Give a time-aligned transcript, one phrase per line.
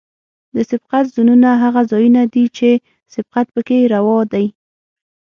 [0.53, 2.69] د سبقت زونونه هغه ځایونه دي چې
[3.13, 4.45] سبقت پکې روا دی